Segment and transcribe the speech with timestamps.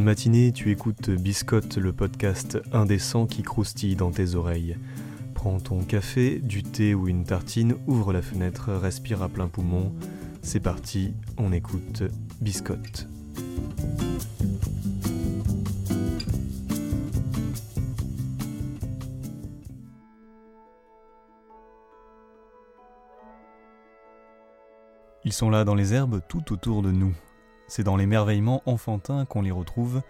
[0.00, 4.76] Matinée, tu écoutes Biscotte, le podcast indécent qui croustille dans tes oreilles.
[5.34, 9.92] Prends ton café, du thé ou une tartine, ouvre la fenêtre, respire à plein poumon.
[10.42, 12.02] C'est parti, on écoute
[12.40, 13.06] Biscotte.
[25.24, 27.14] Ils sont là dans les herbes tout autour de nous.
[27.70, 30.02] C'est dans l'émerveillement enfantin qu'on les retrouve.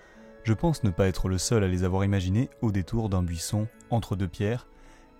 [0.45, 3.69] Je pense ne pas être le seul à les avoir imaginés au détour d'un buisson
[3.91, 4.67] entre deux pierres,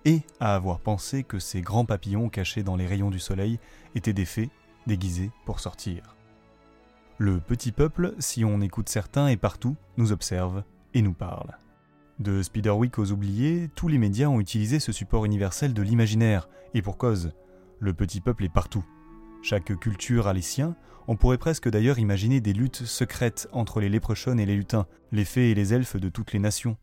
[0.05, 3.59] et à avoir pensé que ces grands papillons cachés dans les rayons du soleil
[3.93, 4.49] étaient des fées
[4.87, 6.15] déguisées pour sortir.
[7.19, 10.63] Le petit peuple, si on écoute certains et partout, nous observe
[10.95, 11.59] et nous parle.
[12.17, 16.81] De Spiderwick aux oubliés, tous les médias ont utilisé ce support universel de l'imaginaire, et
[16.81, 17.33] pour cause.
[17.79, 18.83] Le petit peuple est partout,
[19.41, 20.75] chaque culture a les siens,
[21.07, 25.25] on pourrait presque d'ailleurs imaginer des luttes secrètes entre les léprechaunes et les lutins, les
[25.25, 26.77] fées et les elfes de toutes les nations.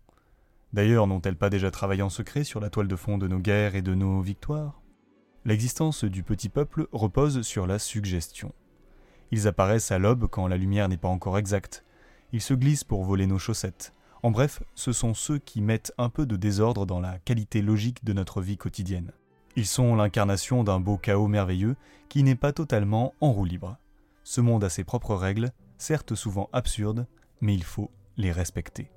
[0.73, 3.75] D'ailleurs, n'ont-elles pas déjà travaillé en secret sur la toile de fond de nos guerres
[3.75, 4.83] et de nos victoires?
[5.45, 8.53] L'existence du petit peuple repose sur la suggestion.
[9.31, 11.85] Ils apparaissent à l'aube quand la lumière n'est pas encore exacte.
[12.33, 13.95] Ils se glissent pour voler nos chaussettes.
[14.23, 18.05] En bref, ce sont ceux qui mettent un peu de désordre dans la qualité logique
[18.05, 19.13] de notre vie quotidienne.
[19.59, 21.75] Ils sont l'incarnation d'un beau chaos merveilleux
[22.09, 23.77] qui n'est pas totalement en roue libre.
[24.23, 27.09] Ce monde a ses propres règles, certes souvent absurdes,
[27.41, 28.89] mais il faut les respecter.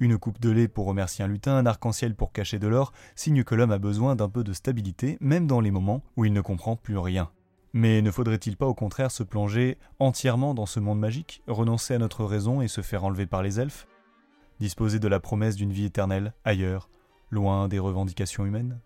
[0.00, 3.44] Une coupe de lait pour remercier un lutin, un arc-en-ciel pour cacher de l'or, signe
[3.44, 6.40] que l'homme a besoin d'un peu de stabilité, même dans les moments où il ne
[6.40, 7.30] comprend plus rien.
[7.74, 11.98] Mais ne faudrait-il pas au contraire se plonger entièrement dans ce monde magique, renoncer à
[11.98, 13.86] notre raison et se faire enlever par les elfes?
[14.60, 16.88] Disposer de la promesse d'une vie éternelle, ailleurs,
[17.30, 18.80] loin des revendications humaines?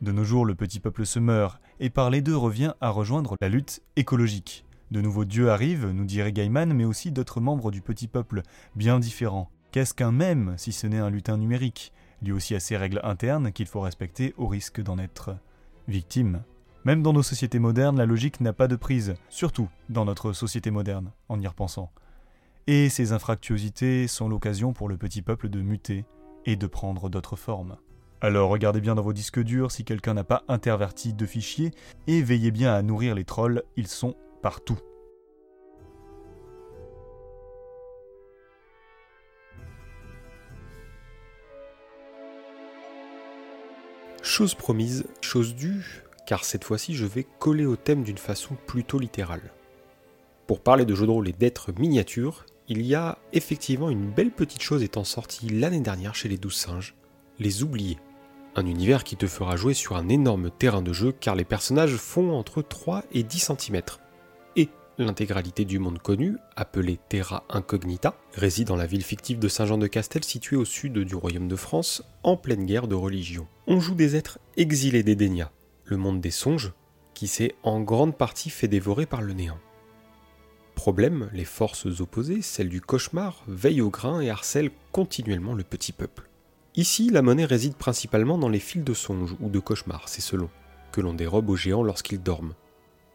[0.00, 3.36] De nos jours, le petit peuple se meurt, et par les deux revient à rejoindre
[3.40, 4.64] la lutte écologique.
[4.90, 8.42] De nouveaux dieux arrivent, nous dirait Gaiman, mais aussi d'autres membres du petit peuple,
[8.74, 9.50] bien différents.
[9.72, 11.92] Qu'est-ce qu'un même, si ce n'est un lutin numérique?
[12.22, 15.36] Lui aussi a ses règles internes qu'il faut respecter au risque d'en être
[15.86, 16.42] victime.
[16.84, 20.70] Même dans nos sociétés modernes, la logique n'a pas de prise, surtout dans notre société
[20.70, 21.92] moderne, en y repensant.
[22.66, 26.04] Et ces infractuosités sont l'occasion pour le petit peuple de muter
[26.46, 27.76] et de prendre d'autres formes.
[28.22, 31.70] Alors regardez bien dans vos disques durs si quelqu'un n'a pas interverti de fichiers
[32.06, 34.78] et veillez bien à nourrir les trolls, ils sont partout.
[44.22, 48.98] Chose promise, chose due, car cette fois-ci je vais coller au thème d'une façon plutôt
[48.98, 49.50] littérale.
[50.46, 54.30] Pour parler de jeux de rôle et d'êtres miniatures, il y a effectivement une belle
[54.30, 56.94] petite chose étant sortie l'année dernière chez les douze singes,
[57.38, 57.98] les oubliés.
[58.56, 61.94] Un univers qui te fera jouer sur un énorme terrain de jeu car les personnages
[61.94, 63.82] font entre 3 et 10 cm.
[64.56, 64.68] Et
[64.98, 70.56] l'intégralité du monde connu, appelé Terra Incognita, réside dans la ville fictive de Saint-Jean-de-Castel située
[70.56, 73.46] au sud du royaume de France, en pleine guerre de religion.
[73.68, 75.52] On joue des êtres exilés d'Edenia,
[75.84, 76.72] le monde des songes,
[77.14, 79.58] qui s'est en grande partie fait dévorer par le néant.
[80.74, 85.92] Problème, les forces opposées, celles du cauchemar, veillent au grain et harcèlent continuellement le petit
[85.92, 86.29] peuple.
[86.76, 90.48] Ici, la monnaie réside principalement dans les fils de songe ou de cauchemar, c'est selon,
[90.92, 92.54] que l'on dérobe aux géants lorsqu'ils dorment.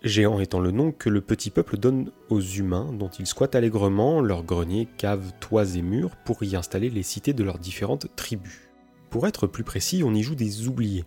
[0.04, 4.20] Géants étant le nom que le petit peuple donne aux humains dont ils squattent allègrement
[4.22, 8.70] leurs greniers, caves, toits et murs pour y installer les cités de leurs différentes tribus.
[9.10, 11.06] Pour être plus précis, on y joue des oubliés,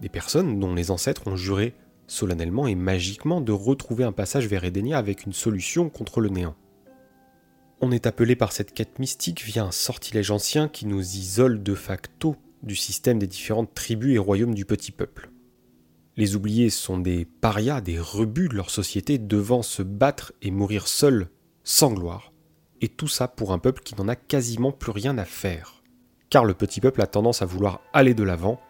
[0.00, 1.74] des personnes dont les ancêtres ont juré
[2.06, 6.56] solennellement et magiquement de retrouver un passage vers Edenia avec une solution contre le néant.
[7.82, 11.74] On est appelé par cette quête mystique via un sortilège ancien qui nous isole de
[11.74, 15.30] facto du système des différentes tribus et royaumes du petit peuple.
[16.18, 20.88] Les oubliés sont des parias, des rebuts de leur société devant se battre et mourir
[20.88, 21.30] seuls,
[21.64, 22.34] sans gloire.
[22.82, 25.82] Et tout ça pour un peuple qui n'en a quasiment plus rien à faire.
[26.28, 28.60] Car le petit peuple a tendance à vouloir aller de l'avant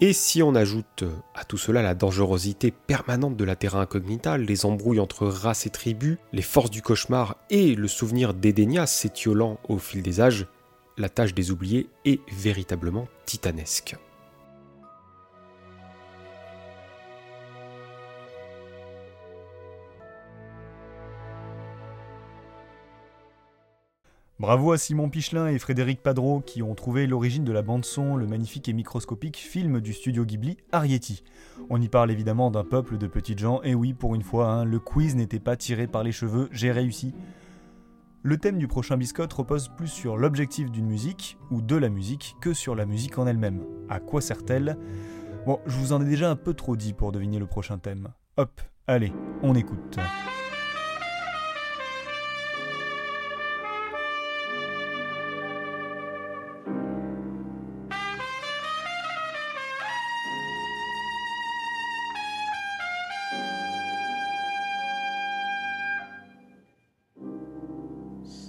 [0.00, 4.64] et si on ajoute à tout cela la dangerosité permanente de la terra incognita, les
[4.64, 9.78] embrouilles entre races et tribus, les forces du cauchemar et le souvenir d'Edenia s'étiolant au
[9.78, 10.46] fil des âges,
[10.96, 13.96] la tâche des oubliés est véritablement titanesque.
[24.40, 28.26] Bravo à Simon Pichelin et Frédéric Padreau qui ont trouvé l'origine de la bande-son, le
[28.26, 31.22] magnifique et microscopique film du studio Ghibli, Arrietty.
[31.68, 34.64] On y parle évidemment d'un peuple de petites gens, et oui, pour une fois, hein,
[34.64, 37.12] le quiz n'était pas tiré par les cheveux, j'ai réussi.
[38.22, 42.34] Le thème du prochain biscotte repose plus sur l'objectif d'une musique, ou de la musique,
[42.40, 43.62] que sur la musique en elle-même.
[43.90, 44.78] À quoi sert-elle?
[45.44, 48.08] Bon, je vous en ai déjà un peu trop dit pour deviner le prochain thème.
[48.38, 49.12] Hop, allez,
[49.42, 49.98] on écoute.